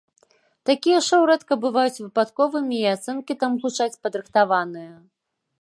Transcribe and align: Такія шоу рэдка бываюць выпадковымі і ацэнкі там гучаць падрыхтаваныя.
Такія 0.69 1.01
шоу 1.07 1.23
рэдка 1.31 1.57
бываюць 1.67 2.01
выпадковымі 2.05 2.75
і 2.81 2.89
ацэнкі 2.95 3.33
там 3.45 3.51
гучаць 3.67 3.99
падрыхтаваныя. 4.07 4.93